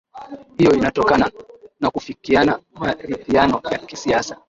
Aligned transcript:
hiyo 0.57 0.71
inatokana 0.75 1.31
nakufikiana 1.79 2.59
maridhiano 2.73 3.61
ya 3.71 3.77
kisiasa 3.77 4.37